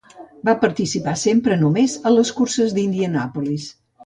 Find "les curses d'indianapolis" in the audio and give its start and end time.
2.15-3.71